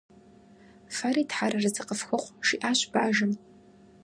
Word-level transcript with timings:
-Фэри 0.95 1.23
Тхьэр 1.29 1.53
арэзы 1.57 1.83
къыфхухъу,- 1.87 2.35
жиӏащ 2.47 2.79
бажэм. 2.91 3.31